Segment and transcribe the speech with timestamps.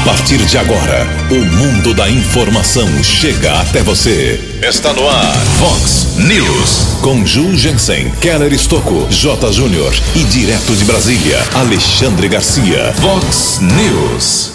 [0.00, 4.40] A partir de agora, o mundo da informação chega até você.
[4.66, 6.98] Está no ar, Fox News.
[7.02, 9.52] Com Ju Jensen, Keller Estocco, J.
[9.52, 12.94] Júnior e direto de Brasília, Alexandre Garcia.
[12.94, 14.52] Fox News.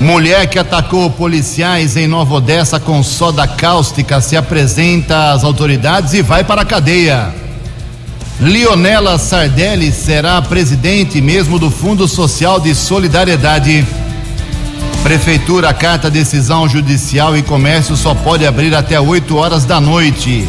[0.00, 6.22] Mulher que atacou policiais em Nova Odessa com soda cáustica se apresenta às autoridades e
[6.22, 7.45] vai para a cadeia.
[8.38, 13.86] Leonela Sardelli será presidente mesmo do Fundo Social de Solidariedade.
[15.02, 20.46] Prefeitura carta decisão judicial e comércio só pode abrir até 8 horas da noite.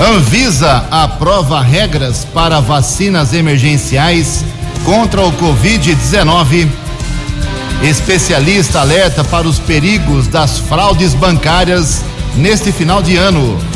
[0.00, 4.42] Anvisa aprova regras para vacinas emergenciais
[4.82, 6.66] contra o Covid-19.
[7.82, 12.02] Especialista alerta para os perigos das fraudes bancárias
[12.36, 13.75] neste final de ano.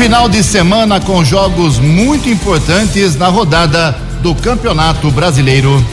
[0.00, 5.84] Final de semana com jogos muito importantes na rodada do Campeonato Brasileiro.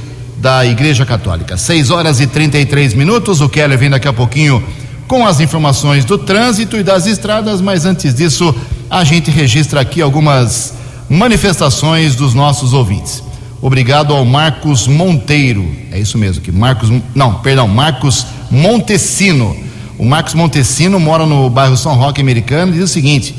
[0.42, 1.56] da Igreja Católica.
[1.56, 3.40] 6 horas e 33 minutos.
[3.40, 4.60] O Keller vem daqui a pouquinho
[5.06, 8.52] com as informações do trânsito e das estradas, mas antes disso,
[8.90, 10.74] a gente registra aqui algumas
[11.08, 13.22] manifestações dos nossos ouvintes.
[13.60, 15.64] Obrigado ao Marcos Monteiro.
[15.92, 19.56] É isso mesmo, que Marcos, não, perdão, Marcos Montesino.
[19.96, 23.32] O Marcos Montesino mora no bairro São Roque americano e diz o seguinte: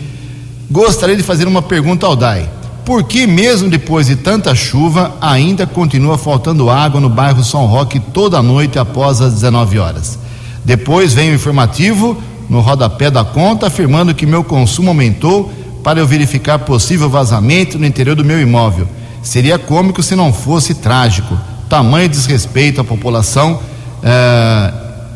[0.72, 2.47] Gostaria de fazer uma pergunta ao DAI.
[2.86, 8.00] Por que, mesmo depois de tanta chuva, ainda continua faltando água no bairro São Roque
[8.00, 10.20] toda noite após as 19 horas?
[10.66, 15.52] Depois vem o informativo no rodapé da conta afirmando que meu consumo aumentou
[15.82, 18.88] para eu verificar possível vazamento no interior do meu imóvel.
[19.22, 21.38] Seria cômico se não fosse trágico.
[21.70, 23.60] Tamanho desrespeito à população,
[24.04, 24.74] eh,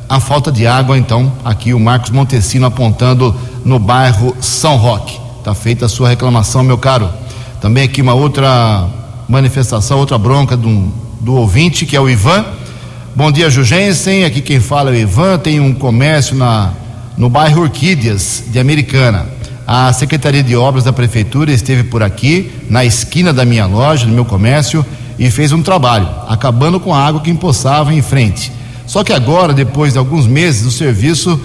[0.08, 3.36] a falta de água, então, aqui o Marcos Montesino apontando
[3.66, 5.20] no bairro São Roque.
[5.40, 7.10] Está feita a sua reclamação, meu caro.
[7.62, 8.88] Também aqui uma outra
[9.28, 12.46] manifestação, outra bronca do, do ouvinte, que é o Ivan.
[13.16, 14.26] Bom dia, Jugensen.
[14.26, 15.40] Aqui quem fala é o Ivan.
[15.40, 16.72] Tem um comércio na,
[17.18, 19.26] no bairro Orquídeas de Americana.
[19.66, 24.14] A Secretaria de Obras da Prefeitura esteve por aqui, na esquina da minha loja, no
[24.14, 24.86] meu comércio,
[25.18, 28.52] e fez um trabalho, acabando com a água que empoçava em frente.
[28.86, 31.38] Só que agora, depois de alguns meses do serviço,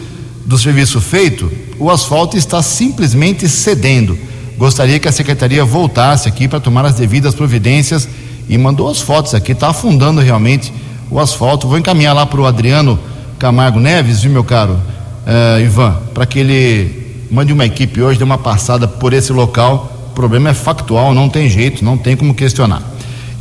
[0.44, 4.16] do serviço feito, o asfalto está simplesmente cedendo.
[4.62, 8.08] Gostaria que a secretaria voltasse aqui para tomar as devidas providências
[8.48, 10.72] e mandou as fotos aqui, está afundando realmente
[11.10, 11.66] o asfalto.
[11.66, 12.96] Vou encaminhar lá para o Adriano
[13.40, 18.24] Camargo Neves, viu, meu caro uh, Ivan, para que ele mande uma equipe hoje, dê
[18.24, 19.90] uma passada por esse local.
[20.12, 22.84] O problema é factual, não tem jeito, não tem como questionar.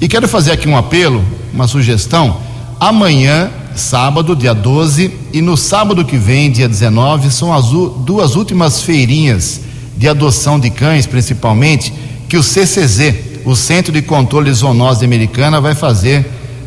[0.01, 2.37] E quero fazer aqui um apelo, uma sugestão.
[2.79, 8.81] Amanhã, sábado, dia 12, e no sábado que vem, dia 19, são as duas últimas
[8.81, 9.69] feirinhas
[10.01, 11.93] de adoção de cães, principalmente,
[12.27, 13.13] que o CCZ,
[13.45, 16.25] o Centro de Controle Zoonose Americana, vai fazer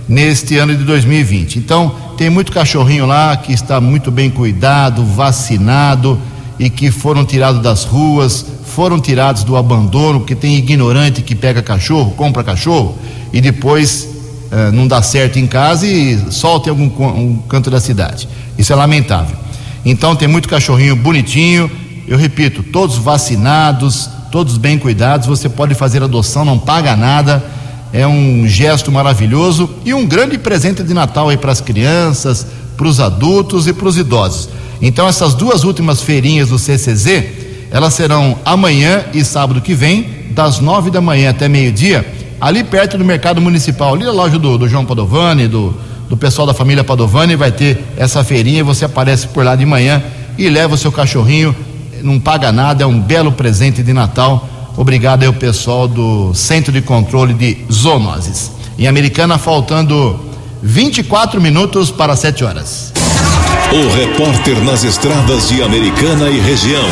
[0.09, 1.59] neste ano de 2020.
[1.59, 6.17] Então, tem muito cachorrinho lá que está muito bem cuidado, vacinado
[6.61, 11.61] e que foram tirados das ruas, foram tirados do abandono, porque tem ignorante que pega
[11.61, 12.97] cachorro, compra cachorro
[13.33, 14.11] e depois
[14.53, 16.85] eh, não dá certo em casa e solta em algum
[17.19, 18.29] um canto da cidade.
[18.57, 19.37] Isso é lamentável.
[19.85, 21.69] Então tem muito cachorrinho bonitinho,
[22.07, 27.43] eu repito, todos vacinados, todos bem cuidados, você pode fazer adoção, não paga nada.
[27.93, 32.45] É um gesto maravilhoso e um grande presente de Natal aí para as crianças,
[32.77, 34.49] para os adultos e para os idosos.
[34.83, 37.25] Então essas duas últimas feirinhas do CCZ,
[37.71, 42.05] elas serão amanhã e sábado que vem, das nove da manhã até meio-dia,
[42.41, 45.75] ali perto do mercado municipal, ali na loja do, do João Padovani, do,
[46.09, 48.65] do pessoal da família Padovani, vai ter essa feirinha.
[48.65, 50.03] Você aparece por lá de manhã
[50.37, 51.55] e leva o seu cachorrinho,
[52.05, 54.49] não paga nada, é um belo presente de Natal.
[54.77, 58.53] Obrigado aí ao pessoal do Centro de Controle de Zoonoses.
[58.79, 60.21] Em Americana, faltando
[60.63, 62.93] 24 minutos para 7 horas.
[63.73, 66.85] O repórter nas estradas de Americana e região,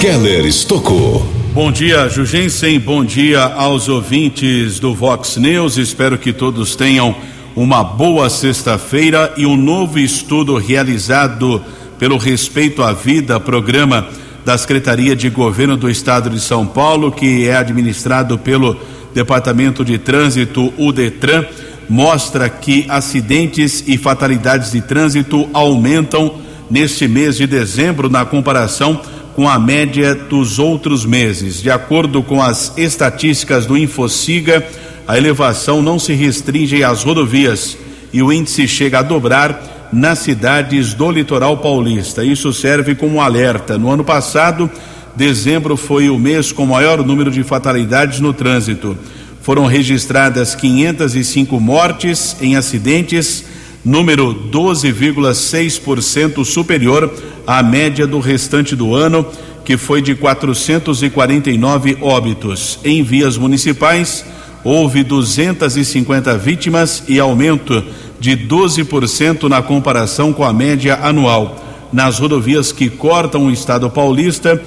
[0.00, 1.26] Keller Estocou.
[1.52, 2.78] Bom dia, Jugensen.
[2.80, 5.76] Bom dia aos ouvintes do Vox News.
[5.76, 7.14] Espero que todos tenham
[7.54, 11.62] uma boa sexta-feira e um novo estudo realizado
[11.98, 14.08] pelo Respeito à Vida, programa
[14.44, 18.76] da Secretaria de Governo do Estado de São Paulo, que é administrado pelo
[19.14, 21.44] Departamento de Trânsito, o Detran,
[21.88, 26.36] mostra que acidentes e fatalidades de trânsito aumentam
[26.70, 29.00] neste mês de dezembro na comparação
[29.34, 31.60] com a média dos outros meses.
[31.60, 34.66] De acordo com as estatísticas do Infociga,
[35.06, 37.76] a elevação não se restringe às rodovias
[38.12, 42.24] e o índice chega a dobrar nas cidades do litoral paulista.
[42.24, 43.76] Isso serve como alerta.
[43.76, 44.70] No ano passado,
[45.14, 48.96] dezembro foi o mês com maior número de fatalidades no trânsito.
[49.42, 53.44] Foram registradas 505 mortes em acidentes,
[53.84, 57.12] número 12,6% superior
[57.46, 59.26] à média do restante do ano,
[59.64, 62.78] que foi de 449 óbitos.
[62.84, 64.24] Em vias municipais,
[64.64, 67.84] houve 250 vítimas e aumento
[68.22, 71.56] de 12% na comparação com a média anual.
[71.92, 74.62] Nas rodovias que cortam o estado paulista,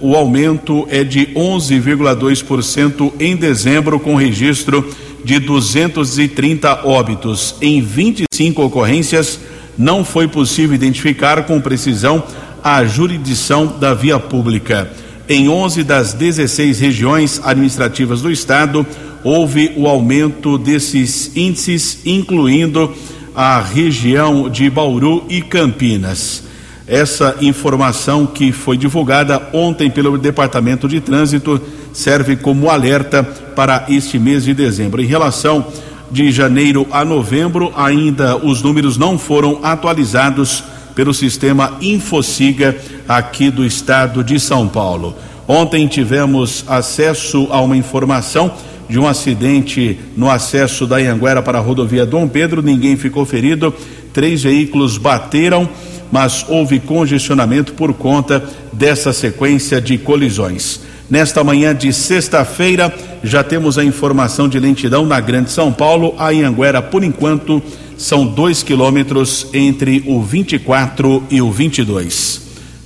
[0.00, 4.90] o aumento é de 11,2% em dezembro, com registro
[5.22, 7.56] de 230 óbitos.
[7.60, 9.38] Em 25 ocorrências,
[9.76, 12.24] não foi possível identificar com precisão
[12.62, 14.90] a jurisdição da via pública.
[15.28, 18.86] Em 11 das 16 regiões administrativas do estado,
[19.24, 22.92] houve o aumento desses índices, incluindo
[23.34, 26.44] a região de Bauru e Campinas.
[26.86, 31.60] Essa informação que foi divulgada ontem pelo Departamento de Trânsito
[31.94, 35.00] serve como alerta para este mês de dezembro.
[35.00, 35.66] Em relação
[36.10, 40.62] de janeiro a novembro, ainda os números não foram atualizados
[40.94, 42.76] pelo sistema Infociga
[43.08, 45.16] aqui do estado de São Paulo.
[45.48, 48.52] Ontem tivemos acesso a uma informação
[48.94, 53.74] de um acidente no acesso da Anhanguera para a rodovia Dom Pedro, ninguém ficou ferido,
[54.12, 55.68] três veículos bateram
[56.12, 60.80] mas houve congestionamento por conta dessa sequência de colisões.
[61.10, 66.28] Nesta manhã de sexta-feira, já temos a informação de lentidão na Grande São Paulo, a
[66.28, 67.60] Anhanguera, por enquanto,
[67.98, 72.43] são dois quilômetros entre o 24 e o 22.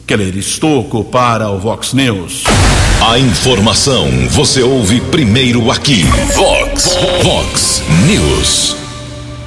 [0.08, 2.44] Keller Estocco para o Vox News.
[3.06, 6.02] A informação você ouve primeiro aqui.
[6.34, 8.74] Vox, Vox News.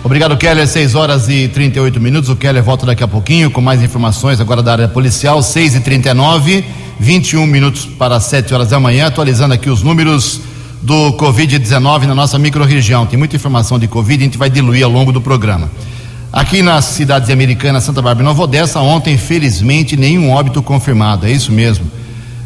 [0.04, 0.68] Obrigado, Keller.
[0.68, 2.30] 6 horas e 38 minutos.
[2.30, 5.42] O Keller volta daqui a pouquinho com mais informações agora da área policial.
[5.42, 6.64] 6 e 39
[7.00, 9.08] 21 minutos para 7 horas da manhã.
[9.08, 10.42] Atualizando aqui os números
[10.80, 13.08] do Covid-19 na nossa microrregião.
[13.08, 15.72] Tem muita informação de Covid, a gente vai diluir ao longo do programa.
[16.32, 21.26] Aqui nas cidades americanas, Santa Bárbara e Nova Odessa, ontem, felizmente, nenhum óbito confirmado.
[21.26, 21.86] É isso mesmo.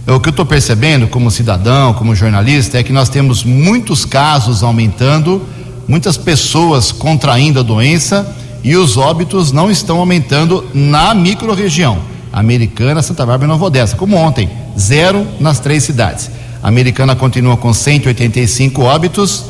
[0.08, 4.64] O que eu estou percebendo como cidadão, como jornalista, é que nós temos muitos casos
[4.64, 5.42] aumentando
[5.88, 12.00] muitas pessoas contraindo a doença e os óbitos não estão aumentando na microrregião.
[12.33, 16.30] Americana, Santa Bárbara e Nova Odessa, como ontem, zero nas três cidades.
[16.62, 19.45] A Americana continua com 185 óbitos,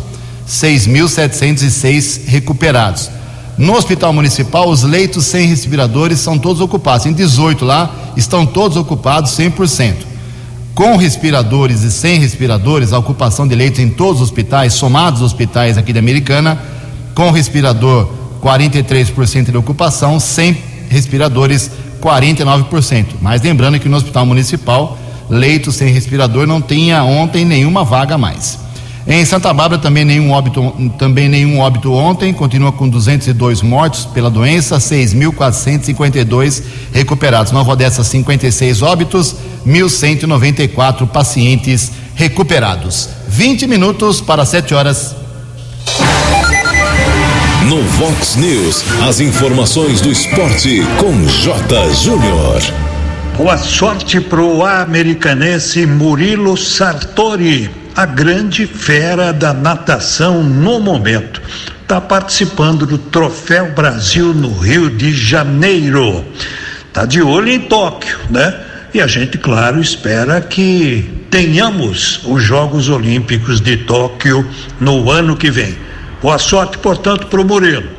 [0.48, 3.09] 6.706 recuperados.
[3.57, 7.05] No Hospital Municipal, os leitos sem respiradores são todos ocupados.
[7.05, 10.15] Em 18 lá, estão todos ocupados 100%
[10.75, 15.27] com respiradores e sem respiradores, a ocupação de leitos em todos os hospitais, somados os
[15.27, 16.62] hospitais aqui da Americana,
[17.15, 18.09] com respirador
[18.43, 20.55] 43% de ocupação, sem
[20.89, 21.71] respiradores
[22.01, 23.05] 49%.
[23.21, 24.97] Mas lembrando que no Hospital Municipal,
[25.29, 28.59] leitos sem respirador não tinha ontem nenhuma vaga mais.
[29.07, 34.31] Em Santa Bárbara também nenhum óbito, também nenhum óbito ontem, continua com 202 mortos pela
[34.31, 37.51] doença, 6.452 recuperados.
[37.51, 39.35] Nova Odessa 56 óbitos,
[39.65, 43.09] 1.194 pacientes recuperados.
[43.27, 45.15] 20 minutos para 7 horas.
[47.67, 51.93] No Vox News, as informações do esporte com J.
[51.93, 52.59] Júnior.
[53.38, 61.41] Boa sorte pro americanense Murilo Sartori a grande fera da natação no momento.
[61.81, 66.25] Está participando do Troféu Brasil no Rio de Janeiro.
[66.87, 68.53] Está de olho em Tóquio, né?
[68.93, 74.45] E a gente, claro, espera que tenhamos os Jogos Olímpicos de Tóquio
[74.79, 75.77] no ano que vem.
[76.21, 77.89] Boa sorte, portanto, para o Murilo.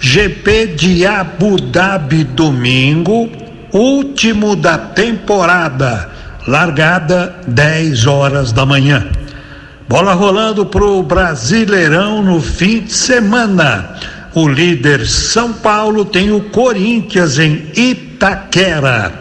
[0.00, 3.30] GP de Abu Dhabi domingo,
[3.72, 6.10] último da temporada,
[6.46, 9.06] largada 10 horas da manhã.
[9.88, 13.96] Bola rolando pro Brasileirão no fim de semana.
[14.34, 19.12] O líder São Paulo tem o Corinthians em Itaquera.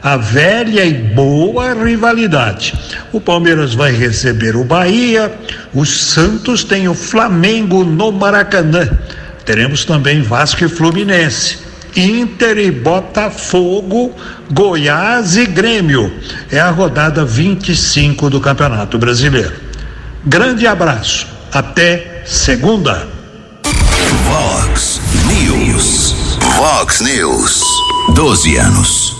[0.00, 2.74] A velha e boa rivalidade.
[3.12, 5.34] O Palmeiras vai receber o Bahia,
[5.74, 8.88] o Santos tem o Flamengo no Maracanã.
[9.44, 11.58] Teremos também Vasco e Fluminense.
[11.96, 14.14] Inter e Botafogo,
[14.50, 16.12] Goiás e Grêmio.
[16.52, 19.63] É a rodada 25 do Campeonato Brasileiro.
[20.26, 21.26] Grande abraço.
[21.52, 23.06] Até segunda.
[24.24, 26.38] Vox News.
[26.56, 27.62] Vox News.
[28.14, 29.16] 12 anos.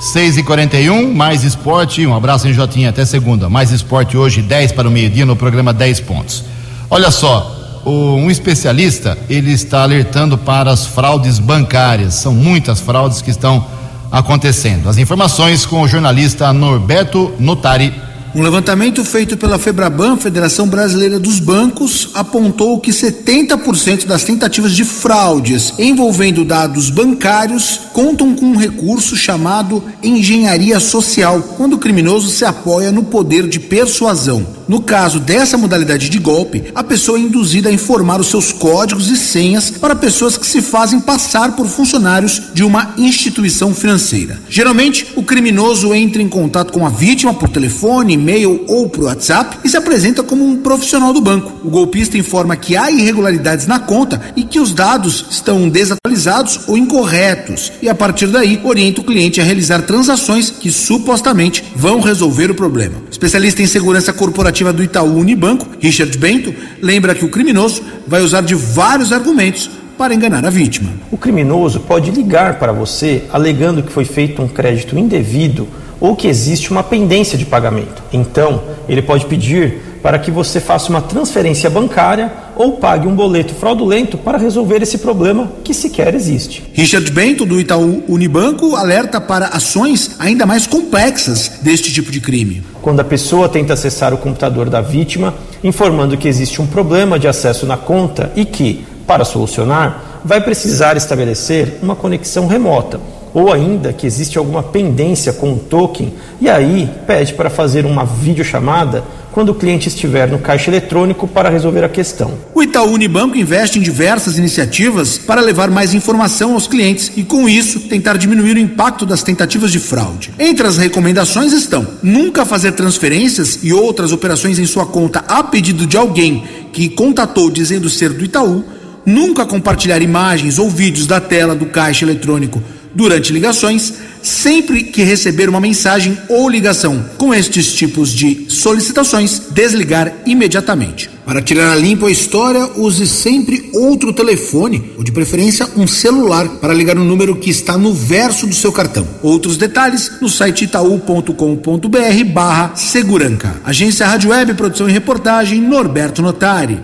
[0.00, 2.04] 6 e 41 mais esporte.
[2.04, 2.90] Um abraço em Jotinha.
[2.90, 3.48] Até segunda.
[3.48, 6.42] Mais esporte hoje, 10 para o meio-dia, no programa 10 pontos.
[6.90, 12.14] Olha só, um especialista ele está alertando para as fraudes bancárias.
[12.14, 13.64] São muitas fraudes que estão
[14.10, 14.88] acontecendo.
[14.88, 18.09] As informações com o jornalista Norberto Notari.
[18.32, 24.84] Um levantamento feito pela Febraban, Federação Brasileira dos Bancos, apontou que 70% das tentativas de
[24.84, 32.44] fraudes envolvendo dados bancários contam com um recurso chamado engenharia social, quando o criminoso se
[32.44, 34.46] apoia no poder de persuasão.
[34.68, 39.10] No caso dessa modalidade de golpe, a pessoa é induzida a informar os seus códigos
[39.10, 44.38] e senhas para pessoas que se fazem passar por funcionários de uma instituição financeira.
[44.48, 49.58] Geralmente, o criminoso entra em contato com a vítima por telefone, e-mail ou por WhatsApp
[49.64, 51.66] e se apresenta como um profissional do banco.
[51.66, 56.76] O golpista informa que há irregularidades na conta e que os dados estão desatualizados ou
[56.76, 62.50] incorretos e a partir daí orienta o cliente a realizar transações que supostamente vão resolver
[62.50, 62.94] o problema.
[63.10, 68.42] Especialista em segurança corporativa do Itaú Unibanco, Richard Bento, lembra que o criminoso vai usar
[68.42, 70.90] de vários argumentos para enganar a vítima.
[71.10, 75.68] O criminoso pode ligar para você alegando que foi feito um crédito indevido
[76.00, 78.02] ou que existe uma pendência de pagamento.
[78.12, 83.54] Então, ele pode pedir para que você faça uma transferência bancária ou pague um boleto
[83.54, 86.64] fraudulento para resolver esse problema que sequer existe.
[86.72, 92.62] Richard Bento, do Itaú Unibanco, alerta para ações ainda mais complexas deste tipo de crime.
[92.80, 97.28] Quando a pessoa tenta acessar o computador da vítima, informando que existe um problema de
[97.28, 103.00] acesso na conta e que, para solucionar, vai precisar estabelecer uma conexão remota
[103.32, 108.04] ou ainda que existe alguma pendência com o token, e aí pede para fazer uma
[108.04, 112.32] videochamada quando o cliente estiver no caixa eletrônico para resolver a questão.
[112.54, 117.48] O Itaú Unibanco investe em diversas iniciativas para levar mais informação aos clientes e, com
[117.48, 120.32] isso, tentar diminuir o impacto das tentativas de fraude.
[120.38, 125.86] Entre as recomendações estão nunca fazer transferências e outras operações em sua conta a pedido
[125.86, 128.64] de alguém que contatou dizendo ser do Itaú,
[129.06, 132.60] nunca compartilhar imagens ou vídeos da tela do caixa eletrônico
[132.94, 133.92] durante ligações,
[134.22, 141.10] sempre que receber uma mensagem ou ligação com estes tipos de solicitações, desligar imediatamente.
[141.24, 146.48] Para tirar a limpo a história, use sempre outro telefone, ou de preferência um celular,
[146.60, 149.06] para ligar o número que está no verso do seu cartão.
[149.22, 153.60] Outros detalhes no site itaú.com.br barra seguranca.
[153.64, 156.80] Agência Rádio Web, produção e reportagem, Norberto Notari.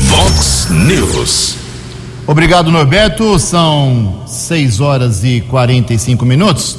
[0.00, 1.63] Vox News.
[2.26, 3.38] Obrigado, Norberto.
[3.38, 6.78] São 6 horas e 45 minutos.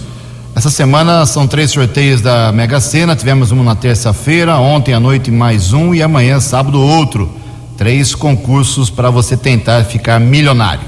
[0.56, 3.16] Essa semana são três sorteios da Mega Sena.
[3.16, 7.30] Tivemos um na terça-feira, ontem à noite mais um e amanhã, sábado, outro.
[7.78, 10.88] Três concursos para você tentar ficar milionário.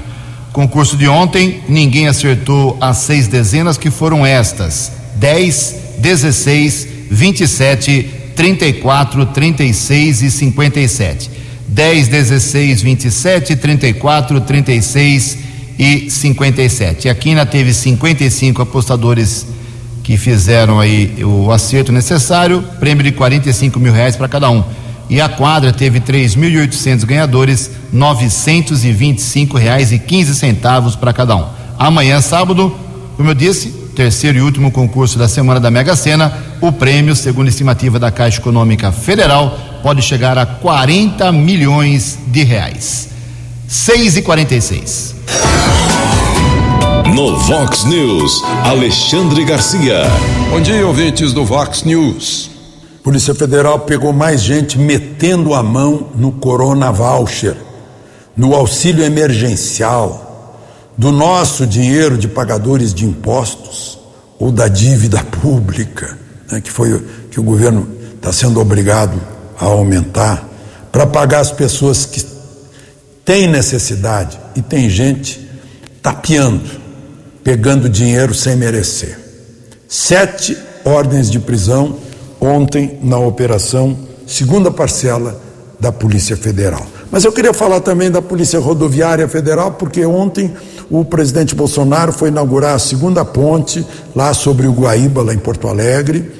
[0.52, 9.26] Concurso de ontem, ninguém acertou as seis dezenas que foram estas: 10, 16, 27, 34,
[9.26, 11.37] 36 e 57.
[11.78, 15.38] 10, 16, 27, 34, 36
[15.78, 17.08] e 57.
[17.08, 19.46] A Quina teve 55 apostadores
[20.02, 24.64] que fizeram aí o acerto necessário, prêmio de 45 mil reais para cada um.
[25.08, 31.46] E a quadra teve 3.800 ganhadores, 925 reais e 15 centavos para cada um.
[31.78, 32.76] Amanhã, sábado,
[33.16, 37.46] como eu disse, terceiro e último concurso da semana da Mega Sena, o prêmio, segundo
[37.46, 43.08] a estimativa da Caixa Econômica Federal, pode chegar a 40 milhões de reais.
[43.66, 45.16] 6 e 46
[47.12, 50.04] No Vox News, Alexandre Garcia.
[50.48, 52.50] Bom dia, ouvintes do Vox News.
[53.02, 57.56] Polícia Federal pegou mais gente metendo a mão no Corona Voucher,
[58.36, 60.27] no auxílio emergencial,
[60.98, 63.96] do nosso dinheiro de pagadores de impostos
[64.36, 66.18] ou da dívida pública,
[66.50, 67.00] né, que foi
[67.30, 69.18] que o governo está sendo obrigado
[69.56, 70.48] a aumentar
[70.90, 72.26] para pagar as pessoas que
[73.24, 75.48] têm necessidade e tem gente
[76.02, 76.68] tapeando,
[77.44, 79.16] pegando dinheiro sem merecer.
[79.88, 81.96] Sete ordens de prisão
[82.40, 85.40] ontem na operação segunda parcela
[85.78, 86.84] da Polícia Federal.
[87.10, 90.54] Mas eu queria falar também da Polícia Rodoviária Federal, porque ontem
[90.90, 95.68] o presidente Bolsonaro foi inaugurar a segunda ponte lá sobre o Guaíba, lá em Porto
[95.68, 96.30] Alegre,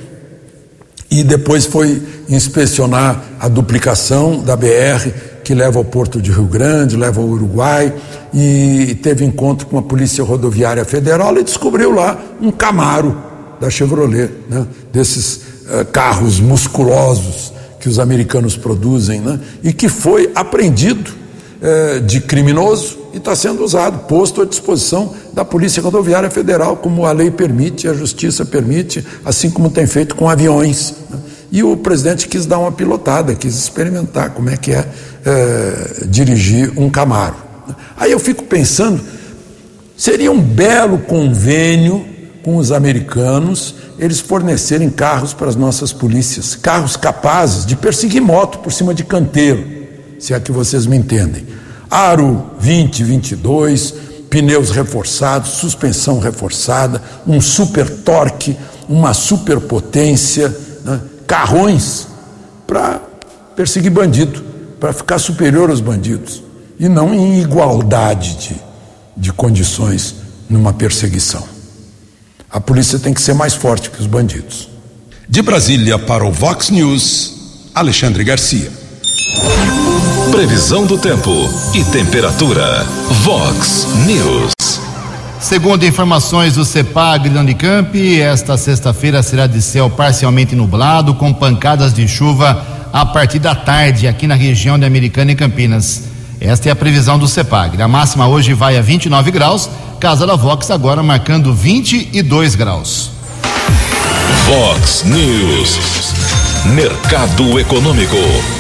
[1.10, 5.10] e depois foi inspecionar a duplicação da BR
[5.44, 7.94] que leva ao Porto de Rio Grande, leva ao Uruguai,
[8.34, 13.16] e teve encontro com a Polícia Rodoviária Federal e descobriu lá um Camaro
[13.58, 14.66] da Chevrolet, né?
[14.92, 19.40] desses uh, carros musculosos que os americanos produzem, né?
[19.62, 25.44] e que foi apreendido uh, de criminoso e está sendo usado, posto à disposição da
[25.44, 30.28] Polícia Rodoviária Federal, como a lei permite, a justiça permite, assim como tem feito com
[30.28, 30.94] aviões.
[31.08, 31.18] Né?
[31.50, 34.86] E o presidente quis dar uma pilotada, quis experimentar como é que é,
[35.24, 37.36] é dirigir um Camaro.
[37.96, 39.00] Aí eu fico pensando,
[39.96, 42.04] seria um belo convênio
[42.42, 48.58] com os americanos eles fornecerem carros para as nossas polícias, carros capazes de perseguir moto
[48.60, 49.66] por cima de canteiro,
[50.18, 51.44] se é que vocês me entendem.
[51.90, 53.94] Aro 20, 22,
[54.28, 58.56] pneus reforçados, suspensão reforçada, um super torque,
[58.88, 60.54] uma super potência,
[60.84, 61.00] né?
[61.26, 62.06] carrões
[62.66, 63.00] para
[63.56, 64.42] perseguir bandido,
[64.78, 66.42] para ficar superior aos bandidos,
[66.78, 68.56] e não em igualdade de,
[69.16, 70.14] de condições
[70.48, 71.44] numa perseguição.
[72.50, 74.68] A polícia tem que ser mais forte que os bandidos.
[75.28, 77.34] De Brasília para o Vox News,
[77.74, 78.70] Alexandre Garcia.
[80.30, 81.30] Previsão do tempo
[81.74, 82.84] e temperatura.
[83.22, 84.52] Vox News.
[85.40, 91.92] Segundo informações do CEPAG da Unicamp, esta sexta-feira será de céu parcialmente nublado, com pancadas
[91.92, 96.04] de chuva a partir da tarde aqui na região de Americana e Campinas.
[96.40, 97.80] Esta é a previsão do CEPAG.
[97.80, 99.68] A máxima hoje vai a 29 graus
[100.00, 103.10] Casa da Vox agora marcando 22 graus.
[104.46, 105.78] Vox News.
[106.66, 108.57] Mercado Econômico.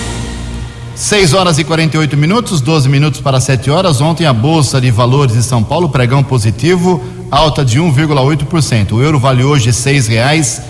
[0.98, 4.00] 6 horas e 48 minutos, 12 minutos para 7 horas.
[4.00, 8.94] Ontem a Bolsa de Valores de São Paulo, pregão positivo, alta de 1,8%.
[8.94, 10.60] O euro vale hoje seis reais.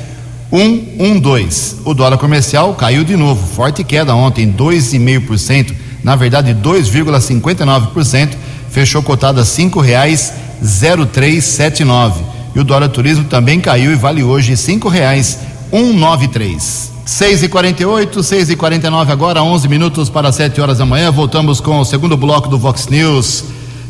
[0.51, 1.77] 112.
[1.83, 8.31] O dólar comercial caiu de novo, forte queda ontem, 2,5%, na verdade 2,59%,
[8.71, 12.23] fechou cotada cinco reais 0379.
[12.55, 15.39] E o dólar turismo também caiu e vale hoje cinco reais
[15.71, 16.98] 193.
[17.09, 21.11] 6 e 48 6 e 49 agora, 11 minutos para 7 horas da manhã.
[21.11, 23.45] Voltamos com o segundo bloco do Vox News.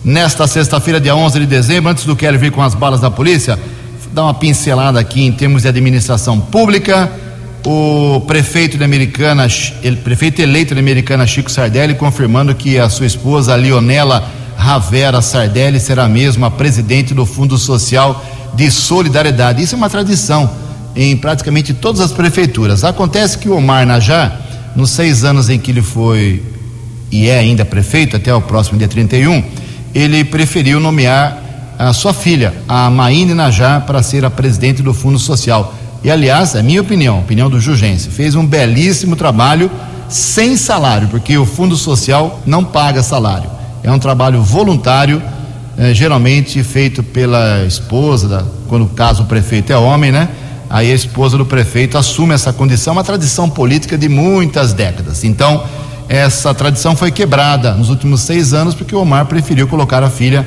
[0.05, 3.59] Nesta sexta-feira, dia 11 de dezembro, antes do Kelly vir com as balas da polícia,
[4.13, 7.11] dar uma pincelada aqui em termos de administração pública.
[7.67, 9.49] O prefeito de Americana,
[9.83, 14.25] ele, prefeito eleito de Americana, Chico Sardelli, confirmando que a sua esposa, Leonela
[14.57, 19.61] Ravera Sardelli será mesmo a presidente do Fundo Social de Solidariedade.
[19.61, 20.68] Isso é uma tradição
[20.99, 22.83] em praticamente todas as prefeituras.
[22.83, 24.33] Acontece que o Omar Najá,
[24.75, 26.43] nos seis anos em que ele foi
[27.11, 29.43] e é ainda prefeito, até o próximo dia 31,
[29.95, 31.41] ele preferiu nomear
[31.79, 35.73] a sua filha, a Maíne Najá, para ser a presidente do Fundo Social.
[36.03, 39.71] E, aliás, é minha opinião, opinião do Jugense, fez um belíssimo trabalho
[40.09, 43.49] sem salário, porque o Fundo Social não paga salário.
[43.85, 45.23] É um trabalho voluntário,
[45.77, 50.29] é, geralmente feito pela esposa, da, quando o caso o prefeito é homem, né?
[50.71, 55.25] Aí a esposa do prefeito assume essa condição, uma tradição política de muitas décadas.
[55.25, 55.65] Então,
[56.09, 60.47] essa tradição foi quebrada nos últimos seis anos, porque o Omar preferiu colocar a filha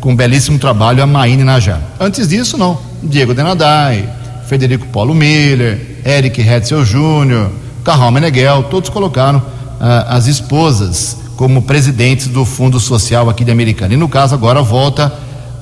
[0.00, 1.80] com um belíssimo trabalho, a Maíne Najá.
[1.98, 2.78] Antes disso, não.
[3.02, 4.08] Diego Denadai,
[4.46, 7.50] Federico Paulo Miller, Eric Hetzel Júnior,
[7.84, 9.42] Carral Meneghel, todos colocaram
[9.80, 13.94] ah, as esposas como presidentes do Fundo Social aqui de Americana.
[13.94, 15.12] E no caso agora volta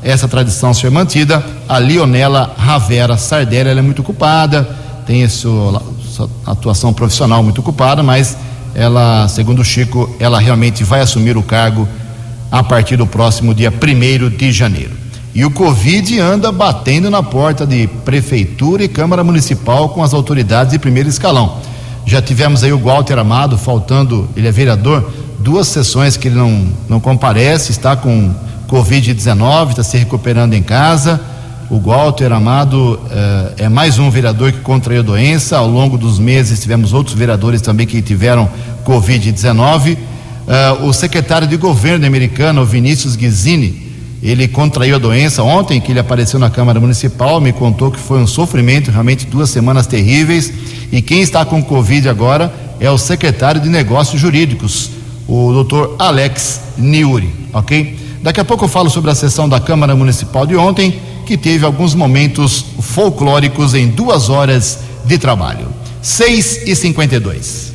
[0.06, 1.44] essa tradição ser mantida.
[1.68, 4.68] A Lionela Ravera Sardelli, ela é muito ocupada,
[5.04, 8.36] tem sua, sua atuação profissional muito ocupada, mas
[8.72, 11.88] ela, segundo o Chico, ela realmente vai assumir o cargo
[12.52, 14.92] a partir do próximo dia 1 de janeiro.
[15.34, 20.72] E o Covid anda batendo na porta de prefeitura e Câmara Municipal com as autoridades
[20.72, 21.58] de primeiro escalão.
[22.06, 26.68] Já tivemos aí o Walter Amado faltando, ele é vereador, duas sessões que ele não,
[26.88, 28.32] não comparece, está com
[28.68, 31.20] Covid-19, está se recuperando em casa.
[31.68, 35.56] O Walter Amado eh, é mais um vereador que contraiu doença.
[35.56, 38.48] Ao longo dos meses tivemos outros vereadores também que tiveram
[38.84, 39.96] Covid-19.
[40.48, 43.86] Eh, o secretário de governo americano, Vinícius Guizini,
[44.22, 48.18] Ele contraiu a doença ontem, que ele apareceu na Câmara Municipal, me contou que foi
[48.18, 50.52] um sofrimento, realmente duas semanas terríveis.
[50.90, 54.90] E quem está com Covid agora é o secretário de Negócios Jurídicos,
[55.28, 58.05] o doutor Alex Niuri, ok?
[58.22, 61.64] Daqui a pouco eu falo sobre a sessão da Câmara Municipal de ontem, que teve
[61.64, 65.68] alguns momentos folclóricos em duas horas de trabalho.
[66.02, 67.72] 6 e 52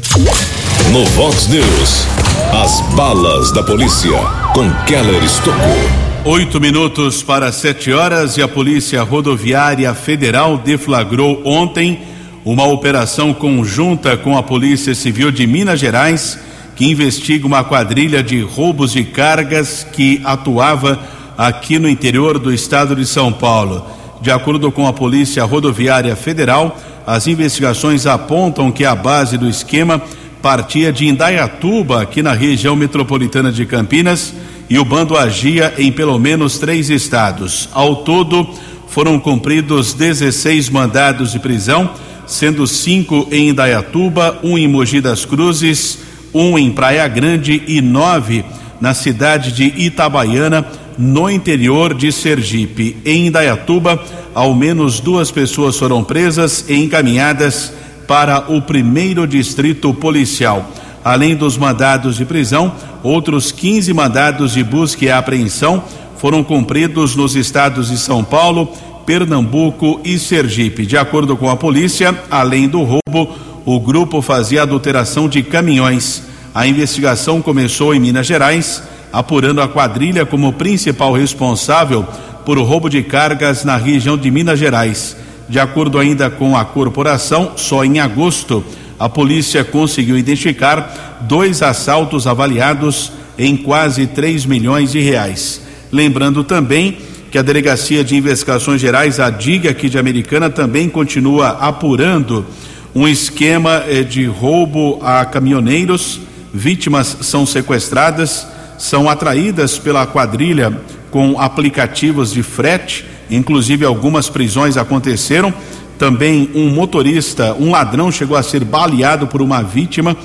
[0.91, 2.07] No Vox News,
[2.53, 4.17] as balas da polícia
[4.53, 6.11] com Keller Estocou.
[6.23, 11.99] Oito minutos para sete horas e a Polícia Rodoviária Federal deflagrou ontem
[12.45, 16.37] uma operação conjunta com a Polícia Civil de Minas Gerais
[16.75, 20.99] que investiga uma quadrilha de roubos de cargas que atuava
[21.37, 23.85] aqui no interior do estado de São Paulo.
[24.21, 30.01] De acordo com a Polícia Rodoviária Federal, as investigações apontam que a base do esquema
[30.41, 34.33] partia de Indaiatuba, aqui na região metropolitana de Campinas
[34.69, 37.69] e o bando agia em pelo menos três estados.
[37.73, 38.47] Ao todo,
[38.87, 41.91] foram cumpridos 16 mandados de prisão,
[42.25, 45.99] sendo cinco em Indaiatuba, um em Mogi das Cruzes,
[46.33, 48.43] um em Praia Grande e nove
[48.79, 50.65] na cidade de Itabaiana,
[50.97, 52.97] no interior de Sergipe.
[53.05, 57.73] Em Indaiatuba, ao menos duas pessoas foram presas e encaminhadas
[58.07, 60.69] para o primeiro distrito policial.
[61.03, 65.83] Além dos mandados de prisão, outros 15 mandados de busca e apreensão
[66.17, 68.71] foram cumpridos nos estados de São Paulo,
[69.05, 70.85] Pernambuco e Sergipe.
[70.85, 73.33] De acordo com a polícia, além do roubo,
[73.65, 76.23] o grupo fazia adulteração de caminhões.
[76.53, 82.05] A investigação começou em Minas Gerais, apurando a quadrilha como principal responsável
[82.45, 85.15] por roubo de cargas na região de Minas Gerais.
[85.47, 88.63] De acordo ainda com a corporação, só em agosto
[88.97, 95.61] a polícia conseguiu identificar dois assaltos avaliados em quase 3 milhões de reais.
[95.91, 96.99] Lembrando também
[97.31, 102.45] que a Delegacia de Investigações Gerais, a DIG aqui de Americana, também continua apurando
[102.93, 106.19] um esquema eh, de roubo a caminhoneiros.
[106.53, 108.45] Vítimas são sequestradas,
[108.77, 110.77] são atraídas pela quadrilha
[111.09, 115.53] com aplicativos de frete, inclusive algumas prisões aconteceram
[116.01, 120.17] também um motorista, um ladrão chegou a ser baleado por uma vítima.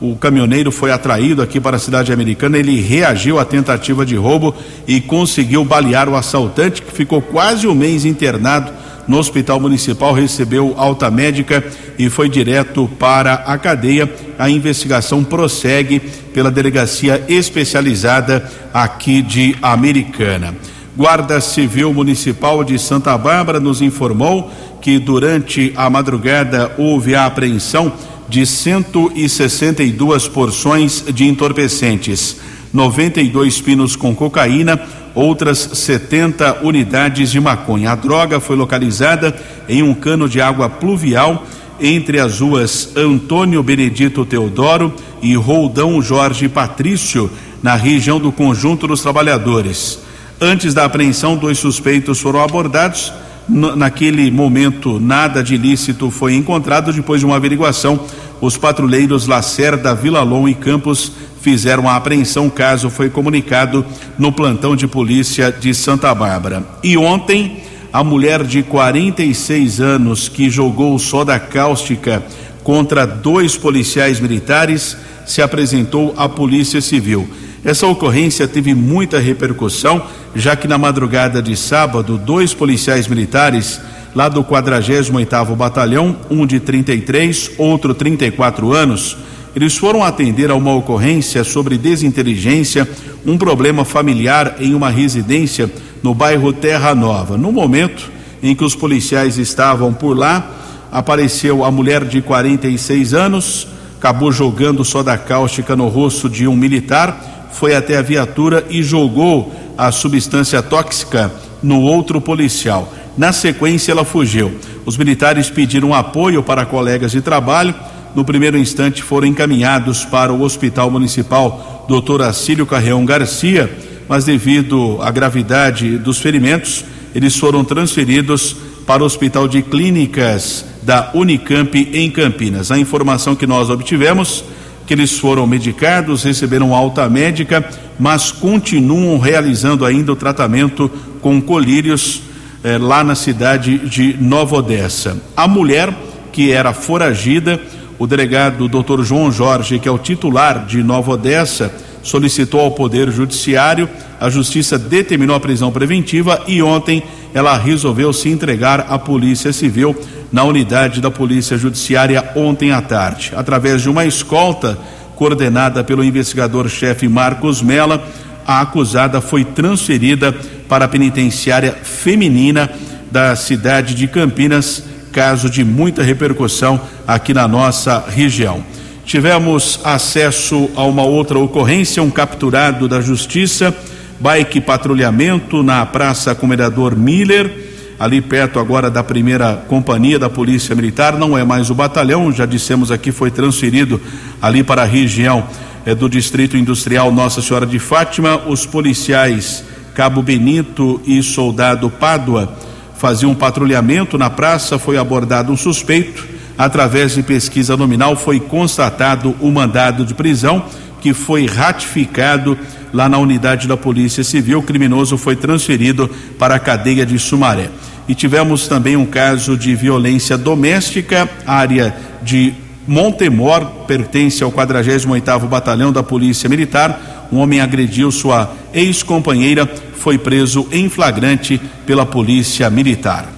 [0.00, 2.56] O caminhoneiro foi atraído aqui para a cidade americana.
[2.56, 4.54] Ele reagiu à tentativa de roubo
[4.86, 8.72] e conseguiu balear o assaltante, que ficou quase um mês internado
[9.08, 11.64] no hospital municipal, recebeu alta médica
[11.98, 14.08] e foi direto para a cadeia.
[14.38, 15.98] A investigação prossegue
[16.32, 20.54] pela delegacia especializada aqui de Americana.
[20.94, 27.92] Guarda Civil Municipal de Santa Bárbara nos informou que durante a madrugada houve a apreensão
[28.28, 32.36] de 162 porções de entorpecentes,
[32.72, 34.78] 92 pinos com cocaína,
[35.18, 37.92] outras 70 unidades de maconha.
[37.92, 39.34] A droga foi localizada
[39.68, 41.44] em um cano de água pluvial
[41.80, 47.30] entre as ruas Antônio Benedito Teodoro e Roldão Jorge Patrício,
[47.62, 49.98] na região do Conjunto dos Trabalhadores.
[50.40, 53.12] Antes da apreensão, dois suspeitos foram abordados.
[53.48, 56.92] Naquele momento, nada de ilícito foi encontrado.
[56.92, 57.98] Depois de uma averiguação,
[58.40, 61.12] os patrulheiros Lacerda, Vilalon e Campos
[61.48, 62.48] fizeram a apreensão.
[62.48, 63.82] O caso foi comunicado
[64.18, 66.62] no plantão de polícia de Santa Bárbara.
[66.84, 72.22] E ontem, a mulher de 46 anos que jogou soda cáustica
[72.62, 77.26] contra dois policiais militares se apresentou à Polícia Civil.
[77.64, 80.02] Essa ocorrência teve muita repercussão,
[80.34, 83.80] já que na madrugada de sábado, dois policiais militares
[84.14, 89.16] lá do 48º Batalhão, um de 33, outro 34 anos,
[89.54, 92.88] eles foram atender a uma ocorrência sobre desinteligência,
[93.26, 95.70] um problema familiar em uma residência
[96.02, 97.36] no bairro Terra Nova.
[97.36, 98.10] No momento
[98.42, 100.50] em que os policiais estavam por lá,
[100.92, 107.36] apareceu a mulher de 46 anos, acabou jogando soda cáustica no rosto de um militar
[107.58, 111.32] foi até a viatura e jogou a substância tóxica
[111.62, 112.92] no outro policial.
[113.16, 114.56] Na sequência, ela fugiu.
[114.86, 117.74] Os militares pediram apoio para colegas de trabalho.
[118.18, 122.22] No primeiro instante, foram encaminhados para o Hospital Municipal Dr.
[122.22, 123.72] Acílio Carreão Garcia,
[124.08, 131.12] mas devido à gravidade dos ferimentos, eles foram transferidos para o Hospital de Clínicas da
[131.14, 132.72] Unicamp em Campinas.
[132.72, 134.42] A informação que nós obtivemos
[134.84, 137.64] que eles foram medicados, receberam alta médica,
[138.00, 142.20] mas continuam realizando ainda o tratamento com colírios
[142.64, 145.16] eh, lá na cidade de Nova Odessa.
[145.36, 145.94] A mulher
[146.38, 147.60] que era foragida,
[147.98, 149.02] o delegado Dr.
[149.02, 153.88] João Jorge, que é o titular de Nova Odessa, solicitou ao Poder Judiciário,
[154.20, 157.02] a Justiça determinou a prisão preventiva e ontem
[157.34, 159.96] ela resolveu se entregar à Polícia Civil
[160.32, 163.32] na unidade da Polícia Judiciária ontem à tarde.
[163.36, 164.78] Através de uma escolta
[165.16, 168.06] coordenada pelo investigador-chefe Marcos Mela,
[168.46, 170.32] a acusada foi transferida
[170.68, 172.70] para a penitenciária feminina
[173.10, 174.84] da cidade de Campinas,
[175.18, 178.62] caso de muita repercussão aqui na nossa região.
[179.04, 183.74] Tivemos acesso a uma outra ocorrência, um capturado da justiça,
[184.20, 187.50] bike patrulhamento na Praça Comendador Miller,
[187.98, 192.46] ali perto agora da primeira companhia da Polícia Militar, não é mais o batalhão, já
[192.46, 194.00] dissemos aqui, foi transferido
[194.40, 195.48] ali para a região
[195.84, 198.40] é, do Distrito Industrial Nossa Senhora de Fátima.
[198.46, 199.64] Os policiais
[199.96, 202.67] Cabo Benito e Soldado Pádua
[202.98, 206.26] faziam um patrulhamento na praça, foi abordado um suspeito
[206.58, 210.64] através de pesquisa nominal, foi constatado o mandado de prisão
[211.00, 212.58] que foi ratificado
[212.92, 214.58] lá na unidade da Polícia Civil.
[214.58, 217.70] O criminoso foi transferido para a cadeia de Sumaré.
[218.08, 222.52] E tivemos também um caso de violência doméstica, área de
[222.86, 227.17] Montemor, pertence ao 48º Batalhão da Polícia Militar.
[227.30, 233.28] Um homem agrediu sua ex-companheira, foi preso em flagrante pela Polícia Militar.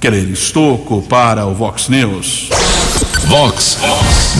[0.00, 2.50] Keller Estocco para o Vox News.
[3.26, 3.78] Vox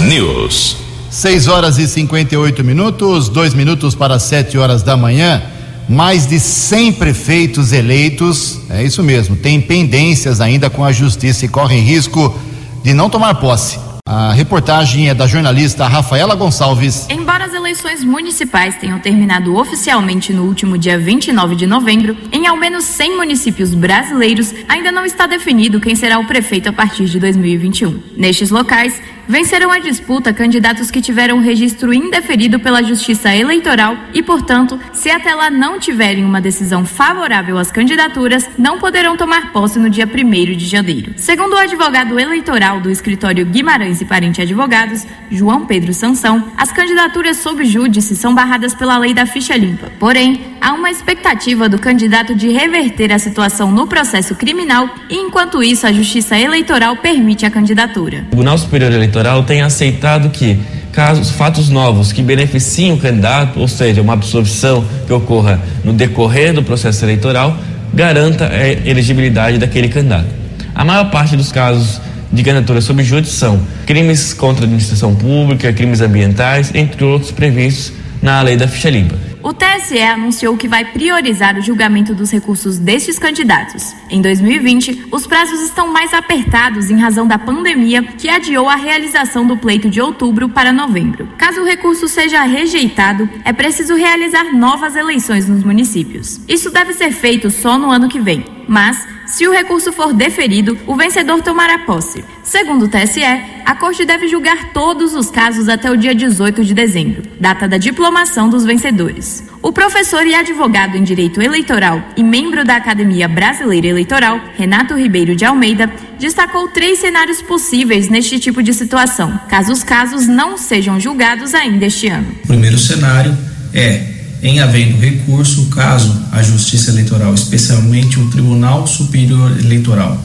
[0.08, 0.76] News.
[1.10, 5.42] 6 horas e 58 minutos, dois minutos para 7 horas da manhã.
[5.88, 11.48] Mais de 100 prefeitos eleitos, é isso mesmo, têm pendências ainda com a justiça e
[11.48, 12.36] correm risco
[12.82, 13.78] de não tomar posse.
[14.06, 17.06] A reportagem é da jornalista Rafaela Gonçalves.
[17.08, 22.54] Embora as eleições municipais tenham terminado oficialmente no último dia 29 de novembro, em ao
[22.54, 27.18] menos 100 municípios brasileiros ainda não está definido quem será o prefeito a partir de
[27.18, 27.98] 2021.
[28.14, 34.78] Nestes locais, vencerão a disputa candidatos que tiveram registro indeferido pela Justiça Eleitoral e, portanto,
[34.92, 39.90] se até lá não tiverem uma decisão favorável às candidaturas, não poderão tomar posse no
[39.90, 41.12] dia 1 de janeiro.
[41.16, 47.38] Segundo o advogado eleitoral do escritório Guimarães e Parente Advogados, João Pedro Sansão, as candidaturas
[47.38, 49.90] sob júdice são barradas pela lei da ficha limpa.
[49.98, 55.62] Porém, há uma expectativa do candidato de reverter a situação no processo criminal e, enquanto
[55.62, 58.18] isso, a Justiça Eleitoral permite a candidatura.
[58.18, 60.58] O Tribunal Superior Eleitoral Eleitoral tem aceitado que
[60.90, 66.52] casos, fatos novos que beneficiem o candidato, ou seja, uma absorção que ocorra no decorrer
[66.52, 67.56] do processo eleitoral,
[67.92, 70.26] garanta a elegibilidade daquele candidato.
[70.74, 72.00] A maior parte dos casos
[72.32, 77.92] de candidatura sob júdice são crimes contra a administração pública, crimes ambientais, entre outros previstos
[78.20, 79.33] na lei da ficha limpa.
[79.44, 83.94] O TSE anunciou que vai priorizar o julgamento dos recursos destes candidatos.
[84.08, 89.46] Em 2020, os prazos estão mais apertados em razão da pandemia, que adiou a realização
[89.46, 91.28] do pleito de outubro para novembro.
[91.36, 96.40] Caso o recurso seja rejeitado, é preciso realizar novas eleições nos municípios.
[96.48, 98.46] Isso deve ser feito só no ano que vem.
[98.66, 102.24] Mas, se o recurso for deferido, o vencedor tomará posse.
[102.42, 103.22] Segundo o TSE,
[103.64, 107.78] a Corte deve julgar todos os casos até o dia 18 de dezembro, data da
[107.78, 109.44] diplomação dos vencedores.
[109.62, 115.34] O professor e advogado em Direito Eleitoral e membro da Academia Brasileira Eleitoral, Renato Ribeiro
[115.34, 121.00] de Almeida, destacou três cenários possíveis neste tipo de situação, caso os casos não sejam
[121.00, 122.28] julgados ainda este ano.
[122.44, 123.36] O primeiro cenário
[123.72, 124.13] é
[124.44, 130.22] em havendo recurso, caso a Justiça Eleitoral, especialmente o Tribunal Superior Eleitoral,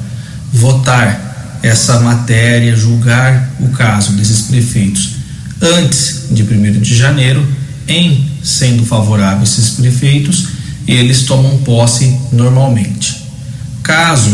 [0.52, 5.20] votar essa matéria, julgar o caso desses prefeitos
[5.62, 7.46] antes de 1 de janeiro,
[7.88, 10.50] em sendo favoráveis esses prefeitos,
[10.88, 13.24] eles tomam posse normalmente.
[13.82, 14.32] Caso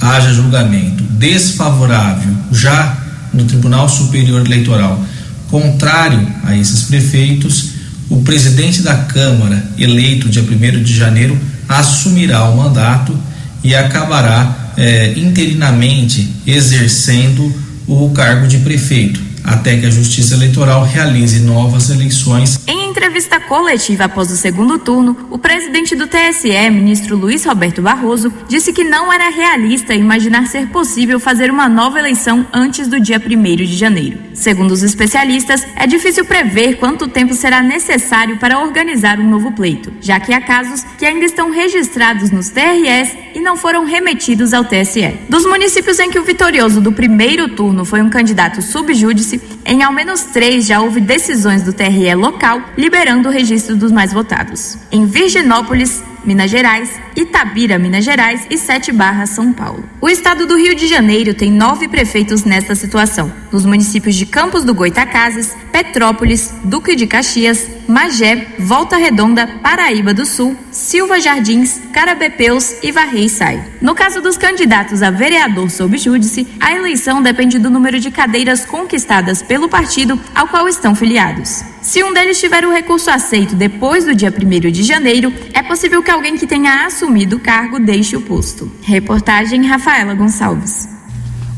[0.00, 2.98] haja julgamento desfavorável já
[3.32, 5.02] no Tribunal Superior Eleitoral,
[5.50, 7.73] contrário a esses prefeitos,
[8.08, 11.38] o presidente da Câmara, eleito dia 1 de janeiro,
[11.68, 13.16] assumirá o mandato
[13.62, 17.52] e acabará é, interinamente exercendo
[17.86, 22.58] o cargo de prefeito, até que a Justiça Eleitoral realize novas eleições.
[22.66, 28.32] Em entrevista coletiva após o segundo turno, o presidente do TSE, ministro Luiz Roberto Barroso,
[28.48, 33.20] disse que não era realista imaginar ser possível fazer uma nova eleição antes do dia
[33.24, 34.18] 1 de janeiro.
[34.32, 39.92] Segundo os especialistas, é difícil prever quanto tempo será necessário para organizar um novo pleito,
[40.00, 44.64] já que há casos que ainda estão registrados nos TRS e não foram remetidos ao
[44.64, 45.14] TSE.
[45.28, 49.33] Dos municípios em que o vitorioso do primeiro turno foi um candidato subjúdice,
[49.64, 54.12] em ao menos três já houve decisões do TRE local liberando o registro dos mais
[54.12, 54.76] votados.
[54.90, 59.84] Em Virginópolis, Minas Gerais, Itabira, Minas Gerais e Sete Barras, São Paulo.
[60.00, 64.64] O estado do Rio de Janeiro tem nove prefeitos nesta situação, nos municípios de Campos
[64.64, 72.76] do Goitacazes, Petrópolis, Duque de Caxias, Magé, Volta Redonda, Paraíba do Sul, Silva Jardins, Carabepeus
[72.82, 73.62] e Varrei Sai.
[73.80, 78.64] No caso dos candidatos a vereador sob júdice, a eleição depende do número de cadeiras
[78.64, 81.73] conquistadas pelo partido ao qual estão filiados.
[81.84, 86.02] Se um deles tiver o recurso aceito depois do dia 1 de janeiro, é possível
[86.02, 88.72] que alguém que tenha assumido o cargo deixe o posto.
[88.80, 90.88] Reportagem Rafaela Gonçalves.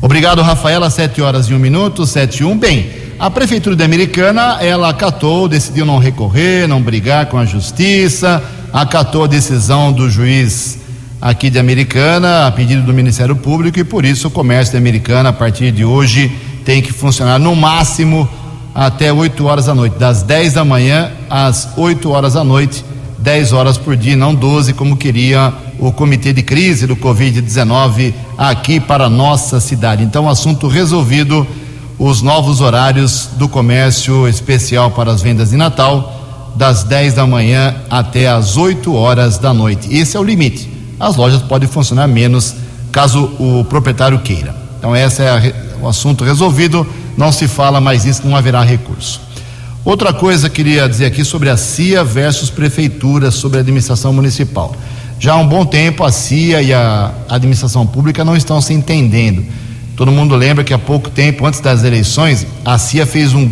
[0.01, 0.89] Obrigado, Rafaela.
[0.89, 2.57] 7 horas e 1 minuto, 7 e 1.
[2.57, 8.43] Bem, a Prefeitura de Americana, ela acatou, decidiu não recorrer, não brigar com a Justiça,
[8.73, 10.77] acatou a decisão do juiz
[11.21, 15.29] aqui de Americana, a pedido do Ministério Público, e por isso o comércio de Americana,
[15.29, 16.29] a partir de hoje,
[16.65, 18.27] tem que funcionar no máximo
[18.77, 22.85] até 8 horas da noite, das 10 da manhã às 8 horas da noite,
[23.17, 28.79] 10 horas por dia, não 12, como queria o Comitê de Crise do Covid-19 aqui
[28.79, 30.03] para nossa cidade.
[30.03, 31.45] Então, assunto resolvido,
[31.97, 37.77] os novos horários do comércio especial para as vendas de Natal, das 10 da manhã
[37.89, 39.91] até as 8 horas da noite.
[39.91, 40.69] Esse é o limite.
[40.99, 42.53] As lojas podem funcionar menos
[42.91, 44.55] caso o proprietário queira.
[44.77, 46.85] Então, esse é o assunto resolvido
[47.17, 49.19] não se fala mais isso, não haverá recurso.
[49.83, 54.75] Outra coisa queria dizer aqui sobre a CIA versus prefeitura, sobre a administração municipal.
[55.19, 59.43] Já há um bom tempo a CIA e a administração pública não estão se entendendo.
[59.95, 63.49] Todo mundo lembra que há pouco tempo, antes das eleições, a CIA fez um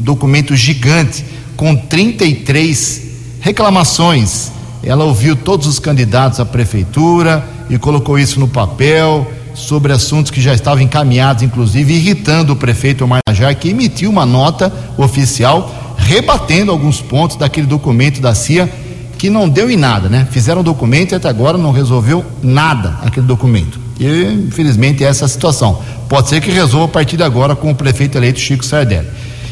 [0.00, 1.24] documento gigante
[1.56, 3.02] com 33
[3.40, 4.52] reclamações.
[4.82, 9.26] Ela ouviu todos os candidatos à prefeitura e colocou isso no papel
[9.58, 14.24] sobre assuntos que já estavam encaminhados, inclusive irritando o prefeito Omar Najar, que emitiu uma
[14.24, 18.70] nota oficial rebatendo alguns pontos daquele documento da CIA
[19.18, 20.26] que não deu em nada, né?
[20.30, 23.78] Fizeram um documento e até agora não resolveu nada aquele documento.
[23.98, 24.06] E
[24.46, 25.82] infelizmente é essa a situação.
[26.08, 29.08] Pode ser que resolva a partir de agora com o prefeito eleito Chico Sardelli.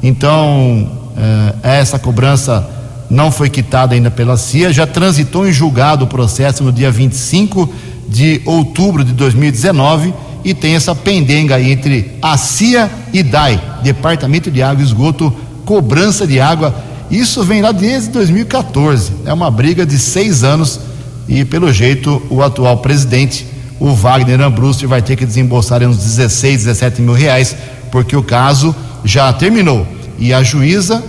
[0.03, 2.69] Então, eh, essa cobrança
[3.11, 7.73] não foi quitada ainda pela CIA, já transitou em julgado o processo no dia 25
[8.09, 10.13] de outubro de 2019
[10.45, 15.35] e tem essa pendenga aí entre a CIA e DAI, Departamento de Água e Esgoto,
[15.65, 16.75] cobrança de água.
[17.11, 19.13] Isso vem lá desde 2014.
[19.27, 20.81] É uma briga de seis anos
[21.29, 23.47] e, pelo jeito, o atual presidente,
[23.79, 27.55] o Wagner Ambrusti, vai ter que desembolsar uns 16, 17 mil reais,
[27.91, 28.75] porque o caso
[29.05, 29.87] já terminou.
[30.19, 31.03] E a juíza,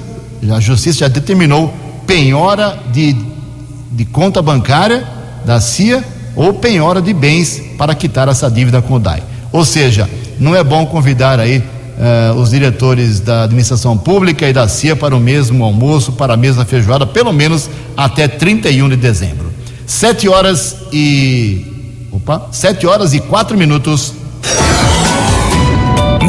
[0.52, 1.74] a justiça já determinou
[2.06, 3.16] penhora de,
[3.92, 5.08] de conta bancária
[5.46, 6.04] da CIA
[6.40, 9.22] ou penhora de bens para quitar essa dívida com o DAI.
[9.52, 14.66] Ou seja, não é bom convidar aí uh, os diretores da administração pública e da
[14.66, 19.52] CIA para o mesmo almoço, para a mesma feijoada, pelo menos até 31 de dezembro.
[19.86, 22.08] Sete horas e.
[22.10, 24.14] Opa, sete horas e quatro minutos.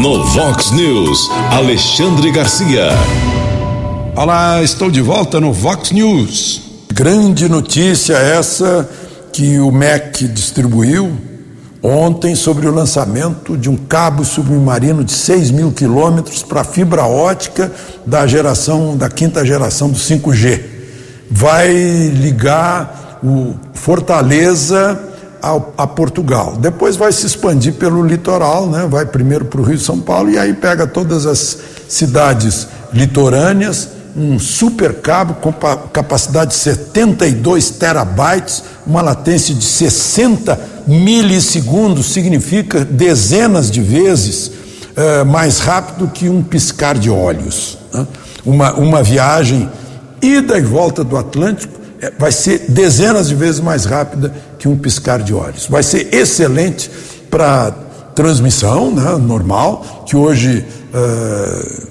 [0.02, 2.88] No Vox News, Alexandre Garcia.
[4.16, 6.62] Olá, estou de volta no Vox News.
[6.92, 8.88] Grande notícia essa
[9.32, 11.12] que o MEC distribuiu
[11.82, 17.72] ontem sobre o lançamento de um cabo submarino de 6 mil quilômetros para fibra ótica
[18.04, 20.60] da geração, da quinta geração do 5G.
[21.30, 25.00] Vai ligar o Fortaleza
[25.40, 26.56] ao, a Portugal.
[26.56, 28.86] Depois vai se expandir pelo litoral, né?
[28.88, 33.99] vai primeiro para o Rio de São Paulo e aí pega todas as cidades litorâneas
[34.16, 35.52] um super cabo com
[35.92, 45.58] capacidade de 72 terabytes, uma latência de 60 milissegundos, significa dezenas de vezes uh, mais
[45.58, 47.78] rápido que um piscar de olhos.
[47.92, 48.06] Né?
[48.44, 49.68] Uma, uma viagem
[50.20, 54.76] ida e volta do Atlântico é, vai ser dezenas de vezes mais rápida que um
[54.76, 55.66] piscar de olhos.
[55.66, 56.90] Vai ser excelente
[57.30, 57.72] para
[58.14, 61.90] transmissão né, normal, que hoje uh,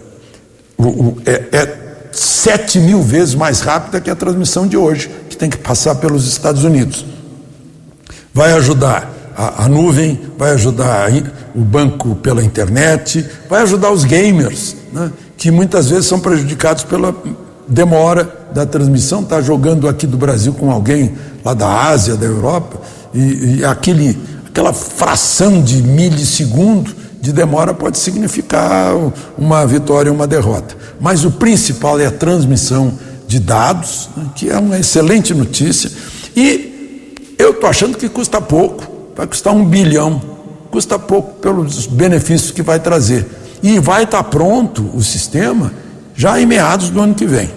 [1.26, 1.89] é, é
[2.20, 6.28] 7 mil vezes mais rápida que a transmissão de hoje, que tem que passar pelos
[6.28, 7.05] Estados Unidos.
[8.34, 11.09] Vai ajudar a, a nuvem, vai ajudar
[11.55, 17.15] o banco pela internet, vai ajudar os gamers, né, que muitas vezes são prejudicados pela
[17.65, 21.15] demora da transmissão, está jogando aqui do Brasil com alguém
[21.45, 22.82] lá da Ásia, da Europa,
[23.13, 28.93] e, e aquele, aquela fração de milissegundo de demora pode significar
[29.38, 30.76] uma vitória ou uma derrota.
[31.00, 32.93] Mas o principal é a transmissão
[33.28, 35.91] de dados, né, que é uma excelente notícia.
[36.36, 38.84] E eu estou achando que custa pouco,
[39.16, 40.22] vai custar um bilhão,
[40.72, 43.26] custa pouco pelos benefícios que vai trazer.
[43.62, 45.72] E vai estar tá pronto o sistema
[46.16, 47.50] já em meados do ano que vem.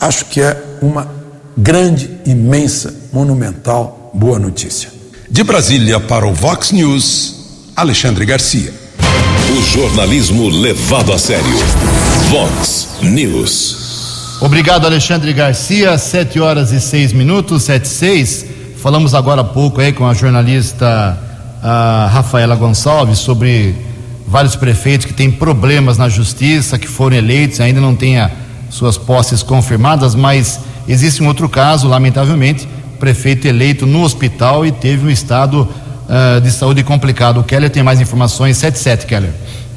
[0.00, 1.08] Acho que é uma
[1.56, 4.90] grande, imensa, monumental boa notícia.
[5.30, 7.34] De Brasília para o Vox News,
[7.74, 8.72] Alexandre Garcia.
[9.56, 11.56] O jornalismo levado a sério.
[12.28, 14.36] Vox News.
[14.42, 15.96] Obrigado, Alexandre Garcia.
[15.96, 18.44] Sete horas e seis minutos, sete seis.
[18.76, 21.18] Falamos agora há pouco aí com a jornalista
[21.62, 23.74] a Rafaela Gonçalves sobre
[24.28, 28.18] vários prefeitos que têm problemas na justiça, que foram eleitos, ainda não têm
[28.68, 32.68] suas posses confirmadas, mas existe um outro caso, lamentavelmente,
[33.00, 35.66] prefeito eleito no hospital e teve um estado
[36.08, 37.40] uh, de saúde complicado.
[37.40, 38.56] O Keller tem mais informações.
[38.56, 39.30] 77, Keller.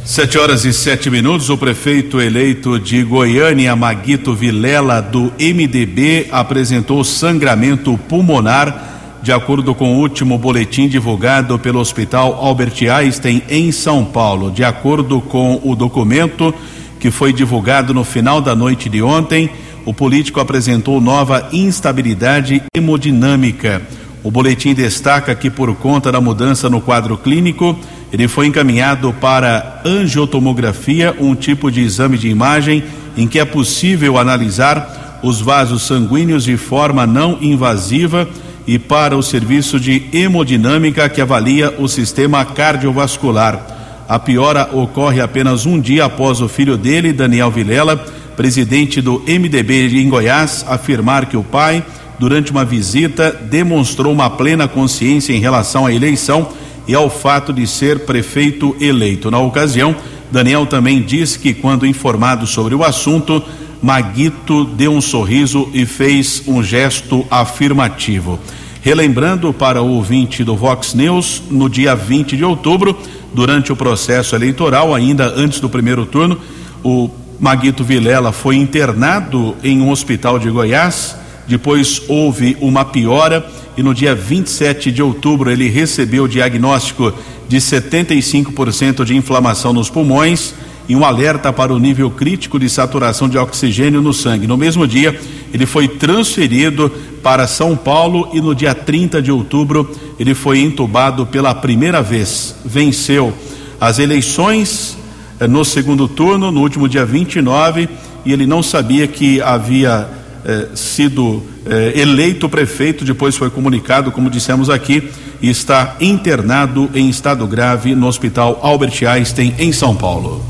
[0.05, 7.03] Sete horas e sete minutos, o prefeito eleito de Goiânia, Maguito Vilela, do MDB, apresentou
[7.03, 14.03] sangramento pulmonar, de acordo com o último boletim divulgado pelo Hospital Albert Einstein, em São
[14.03, 14.49] Paulo.
[14.49, 16.55] De acordo com o documento
[16.99, 19.49] que foi divulgado no final da noite de ontem,
[19.85, 23.81] o político apresentou nova instabilidade hemodinâmica.
[24.23, 27.77] O boletim destaca que, por conta da mudança no quadro clínico,
[28.11, 32.83] ele foi encaminhado para angiotomografia, um tipo de exame de imagem
[33.15, 38.27] em que é possível analisar os vasos sanguíneos de forma não invasiva
[38.67, 43.77] e para o serviço de hemodinâmica que avalia o sistema cardiovascular.
[44.07, 47.97] A piora ocorre apenas um dia após o filho dele, Daniel Vilela,
[48.35, 51.83] presidente do MDB em Goiás, afirmar que o pai,
[52.19, 56.49] durante uma visita, demonstrou uma plena consciência em relação à eleição
[56.87, 59.31] e ao fato de ser prefeito eleito.
[59.31, 59.95] Na ocasião,
[60.31, 63.41] Daniel também disse que, quando informado sobre o assunto,
[63.81, 68.39] Maguito deu um sorriso e fez um gesto afirmativo.
[68.81, 72.97] Relembrando para o ouvinte do Vox News, no dia 20 de outubro,
[73.33, 76.37] durante o processo eleitoral, ainda antes do primeiro turno,
[76.83, 77.09] o
[77.39, 81.15] Maguito Vilela foi internado em um hospital de Goiás.
[81.49, 83.43] Depois houve uma piora
[83.75, 87.11] e no dia 27 de outubro ele recebeu o diagnóstico
[87.47, 90.53] de 75% de inflamação nos pulmões
[90.87, 94.45] e um alerta para o nível crítico de saturação de oxigênio no sangue.
[94.45, 95.19] No mesmo dia,
[95.51, 96.91] ele foi transferido
[97.23, 99.89] para São Paulo e no dia 30 de outubro
[100.19, 102.55] ele foi entubado pela primeira vez.
[102.63, 103.33] Venceu
[103.81, 104.95] as eleições
[105.39, 107.89] eh, no segundo turno, no último dia 29,
[108.23, 114.29] e ele não sabia que havia eh, sido eh, eleito prefeito, depois foi comunicado, como
[114.29, 115.09] dissemos aqui,
[115.41, 120.43] e está internado em estado grave no Hospital Albert Einstein, em São Paulo.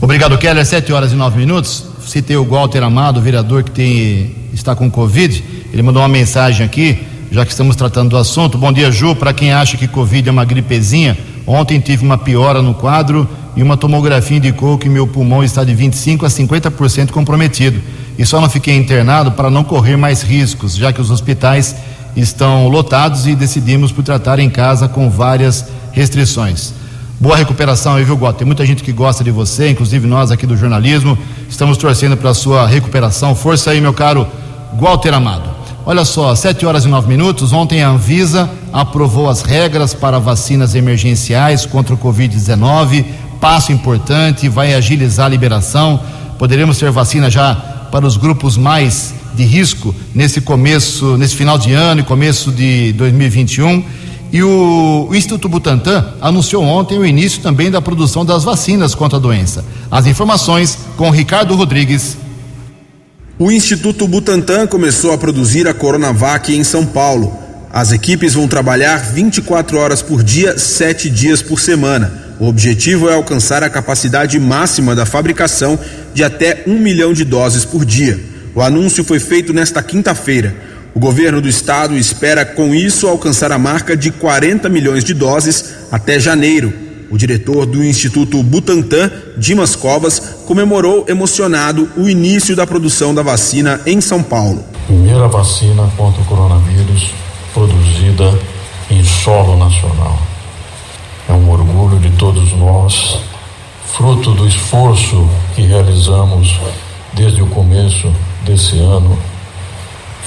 [0.00, 0.64] Obrigado, Keller.
[0.64, 1.84] Sete horas e nove minutos.
[2.06, 5.42] Citei o Walter Amado, vereador que tem, está com Covid.
[5.72, 6.98] Ele mandou uma mensagem aqui,
[7.30, 8.56] já que estamos tratando do assunto.
[8.58, 9.16] Bom dia, Ju.
[9.16, 11.16] Para quem acha que Covid é uma gripezinha,
[11.46, 15.74] ontem tive uma piora no quadro e uma tomografia indicou que meu pulmão está de
[15.74, 17.80] 25 a 50% comprometido.
[18.18, 21.76] E só não fiquei internado para não correr mais riscos, já que os hospitais
[22.16, 26.72] estão lotados e decidimos por tratar em casa com várias restrições.
[27.20, 28.38] Boa recuperação aí, viu, Gota?
[28.38, 31.16] Tem muita gente que gosta de você, inclusive nós aqui do jornalismo.
[31.48, 33.34] Estamos torcendo para sua recuperação.
[33.34, 34.26] Força aí, meu caro
[34.78, 35.48] Walter Amado.
[35.84, 37.52] Olha só, 7 horas e 9 minutos.
[37.52, 43.04] Ontem a Anvisa aprovou as regras para vacinas emergenciais contra o Covid-19
[43.40, 46.00] passo importante, vai agilizar a liberação.
[46.38, 51.72] Poderemos ter vacina já para os grupos mais de risco nesse começo, nesse final de
[51.72, 53.84] ano e começo de 2021.
[54.32, 59.18] E o, o, Instituto Butantan anunciou ontem o início também da produção das vacinas contra
[59.18, 59.64] a doença.
[59.90, 62.16] As informações com Ricardo Rodrigues.
[63.38, 67.32] O Instituto Butantan começou a produzir a Coronavac em São Paulo.
[67.72, 72.25] As equipes vão trabalhar 24 horas por dia, 7 dias por semana.
[72.38, 75.78] O objetivo é alcançar a capacidade máxima da fabricação
[76.12, 78.20] de até um milhão de doses por dia.
[78.54, 80.54] O anúncio foi feito nesta quinta-feira.
[80.94, 85.74] O governo do estado espera, com isso, alcançar a marca de 40 milhões de doses
[85.90, 86.72] até janeiro.
[87.10, 93.80] O diretor do Instituto Butantan, Dimas Covas, comemorou emocionado o início da produção da vacina
[93.86, 94.64] em São Paulo.
[94.86, 97.12] Primeira vacina contra o coronavírus
[97.54, 98.38] produzida
[98.90, 100.35] em solo nacional.
[101.28, 103.18] É um orgulho de todos nós,
[103.86, 106.58] fruto do esforço que realizamos
[107.14, 108.12] desde o começo
[108.44, 109.18] desse ano,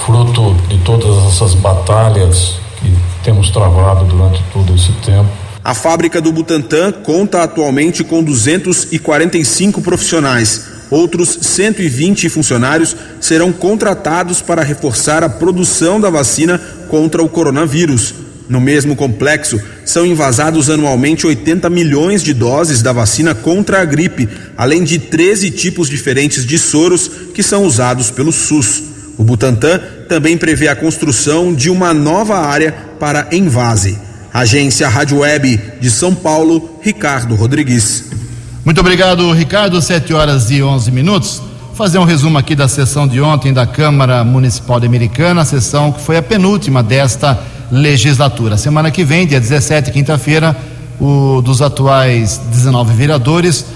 [0.04, 5.30] fruto de todas essas batalhas que temos travado durante todo esse tempo
[5.62, 10.68] a fábrica do Butantan conta atualmente com 245 profissionais.
[10.90, 18.14] Outros 120 funcionários serão contratados para reforçar a produção da vacina contra o coronavírus.
[18.50, 24.28] No mesmo complexo, são invasados anualmente 80 milhões de doses da vacina contra a gripe,
[24.58, 28.82] além de 13 tipos diferentes de soros que são usados pelo SUS.
[29.16, 33.96] O Butantan também prevê a construção de uma nova área para envase.
[34.34, 38.06] Agência Rádio Web de São Paulo, Ricardo Rodrigues.
[38.64, 39.80] Muito obrigado, Ricardo.
[39.80, 41.40] 7 horas e 11 minutos.
[41.76, 45.92] Fazer um resumo aqui da sessão de ontem da Câmara Municipal de Americana, a sessão
[45.92, 47.38] que foi a penúltima desta
[47.70, 48.56] legislatura.
[48.56, 50.56] Semana que vem, dia 17, quinta-feira,
[51.00, 53.66] o dos atuais 19 vereadores, uh,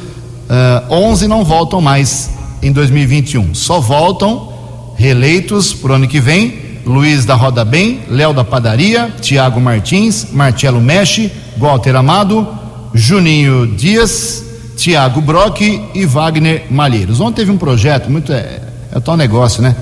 [0.51, 2.31] eh, 11 não voltam mais
[2.63, 3.55] em 2021.
[3.55, 4.53] Só voltam
[4.97, 10.81] reeleitos o ano que vem Luiz da Roda Bem, Léo da Padaria, Tiago Martins, Marcelo
[10.81, 12.47] Mexe, Walter Amado,
[12.93, 14.45] Juninho Dias,
[14.77, 17.21] Tiago Brock e Wagner Malheiros.
[17.21, 18.61] Ontem teve um projeto, muito é,
[18.93, 19.75] é o tal negócio, né?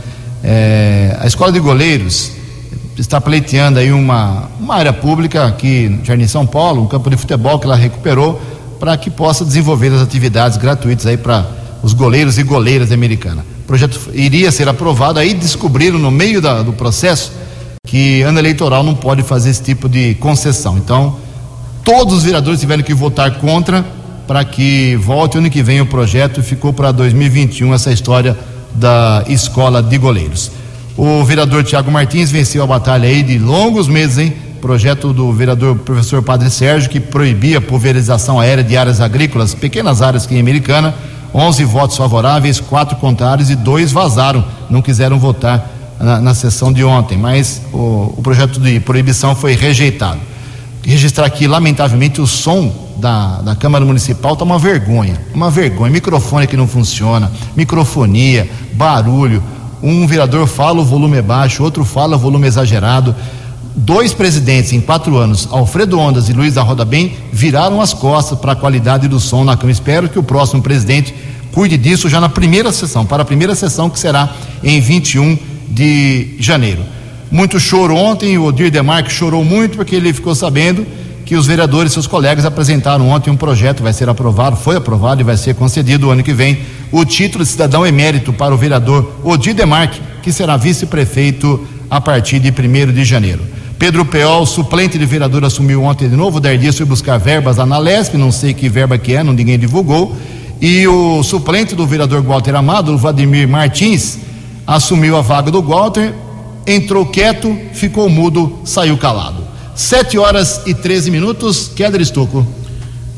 [0.44, 2.32] É, a Escola de Goleiros
[2.99, 7.59] está pleiteando aí uma, uma área pública aqui Jardim São Paulo, um campo de futebol
[7.59, 8.40] que ela recuperou
[8.78, 11.47] para que possa desenvolver as atividades gratuitas aí para
[11.82, 16.74] os goleiros e goleiras americanas projeto iria ser aprovado, aí descobriram no meio da, do
[16.74, 17.32] processo
[17.86, 20.76] que ano eleitoral não pode fazer esse tipo de concessão.
[20.76, 21.16] Então,
[21.82, 23.82] todos os vereadores tiveram que votar contra
[24.26, 28.36] para que volte ano que vem o projeto e ficou para 2021 essa história
[28.74, 30.51] da escola de goleiros.
[30.97, 34.32] O vereador Tiago Martins venceu a batalha aí de longos meses, hein?
[34.61, 40.03] Projeto do vereador professor Padre Sérgio, que proibia a pulverização aérea de áreas agrícolas, pequenas
[40.03, 40.95] áreas aqui em Americana
[41.34, 46.84] 11 votos favoráveis, quatro contrários e dois vazaram, não quiseram votar na, na sessão de
[46.84, 50.20] ontem, mas o, o, projeto de proibição foi rejeitado.
[50.84, 55.93] Registrar aqui, lamentavelmente, o som da, da Câmara Municipal está uma vergonha, uma vergonha.
[55.93, 59.43] Microfone que não funciona, microfonia, barulho.
[59.83, 63.14] Um vereador fala o volume é baixo, outro fala o volume exagerado
[63.74, 68.39] dois presidentes em quatro anos, Alfredo Ondas e Luiz da Roda Bem, viraram as costas
[68.39, 69.72] para a qualidade do som na Câmara.
[69.72, 71.14] Espero que o próximo presidente
[71.53, 74.30] cuide disso já na primeira sessão, para a primeira sessão que será
[74.62, 76.83] em 21 de janeiro.
[77.30, 80.87] Muito choro ontem, o Odir Demarque chorou muito porque ele ficou sabendo
[81.24, 85.24] que os vereadores, seus colegas, apresentaram ontem um projeto, vai ser aprovado, foi aprovado e
[85.24, 86.59] vai ser concedido o ano que vem
[86.93, 92.38] o título de cidadão emérito para o vereador Odir Demarque, que será vice-prefeito a partir
[92.38, 93.40] de 1 de janeiro.
[93.78, 96.36] Pedro Peol, suplente de vereador, assumiu ontem de novo.
[96.36, 99.32] O Dardias foi buscar verbas lá na Lesp, não sei que verba que é, não
[99.32, 100.16] ninguém divulgou.
[100.61, 104.18] E o suplente do vereador Walter Amado, Vladimir Martins,
[104.64, 106.14] assumiu a vaga do Walter,
[106.64, 109.43] entrou quieto, ficou mudo, saiu calado.
[109.74, 112.47] Sete horas e 13 minutos, Kéder Estocco.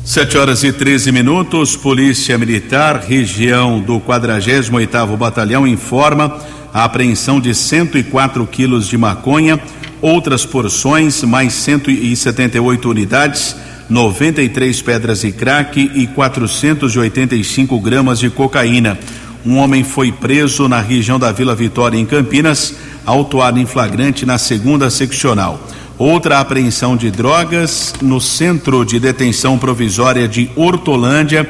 [0.05, 6.37] Sete horas e 13 minutos, Polícia Militar, região do 48 oitavo Batalhão, informa
[6.71, 9.59] a apreensão de 104 quilos de maconha,
[9.99, 13.55] outras porções, mais 178 unidades,
[13.89, 18.99] 93 pedras de crack e 485 gramas de cocaína.
[19.43, 24.37] Um homem foi preso na região da Vila Vitória, em Campinas, autuado em flagrante na
[24.37, 25.67] segunda seccional.
[25.97, 31.49] Outra apreensão de drogas no centro de detenção provisória de Hortolândia.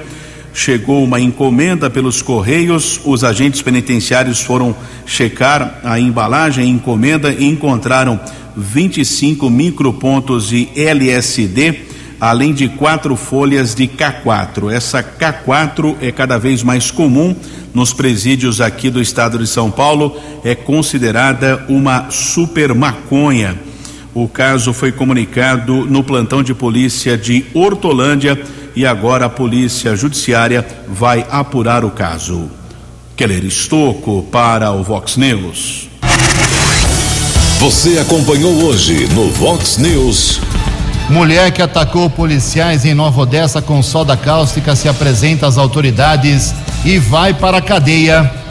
[0.53, 7.43] Chegou uma encomenda pelos Correios, os agentes penitenciários foram checar a embalagem, a encomenda e
[7.43, 8.19] encontraram
[8.55, 11.79] 25 micropontos de LSD,
[12.21, 14.71] além de quatro folhas de K4.
[14.71, 17.35] Essa K4 é cada vez mais comum
[17.73, 23.64] nos presídios aqui do estado de São Paulo, é considerada uma super maconha.
[24.15, 28.41] O caso foi comunicado no plantão de polícia de Hortolândia
[28.73, 32.49] e agora a polícia judiciária vai apurar o caso.
[33.17, 35.89] Keller Estocco para o Vox News.
[37.59, 40.39] Você acompanhou hoje no Vox News.
[41.09, 46.55] Mulher que atacou policiais em Nova Odessa com soda cáustica se apresenta às autoridades
[46.85, 48.44] e vai para a cadeia.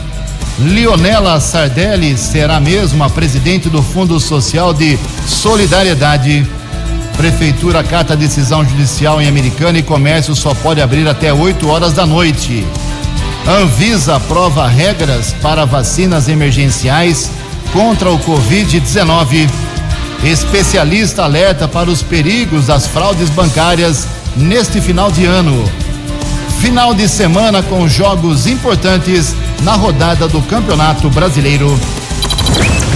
[0.59, 4.97] Leonela Sardelli será mesmo a presidente do Fundo Social de
[5.27, 6.47] Solidariedade.
[7.17, 12.07] Prefeitura acata decisão judicial em Americana e comércio só pode abrir até 8 horas da
[12.07, 12.65] noite.
[13.47, 17.31] Anvisa aprova regras para vacinas emergenciais
[17.73, 19.51] contra o Covid-19.
[20.23, 25.69] Especialista alerta para os perigos das fraudes bancárias neste final de ano.
[26.61, 31.79] Final de semana com jogos importantes na rodada do Campeonato Brasileiro.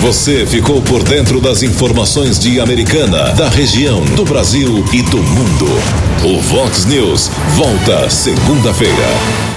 [0.00, 5.66] Você ficou por dentro das informações de Americana, da região, do Brasil e do mundo.
[6.24, 9.48] O Vox News volta segunda-feira.